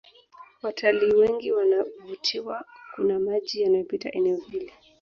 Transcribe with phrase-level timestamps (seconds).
[0.61, 2.65] Watalii wengi wanavutiwa
[2.95, 4.73] kuna maji yanapita eneo hili